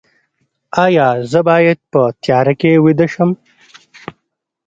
ایا 0.83 1.07
زه 1.31 1.39
باید 1.49 1.79
په 1.91 2.01
تیاره 2.23 2.53
کې 2.59 2.71
ویده 2.85 3.07
شم؟ 3.13 3.29